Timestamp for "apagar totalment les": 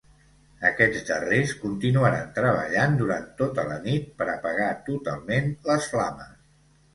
4.37-5.93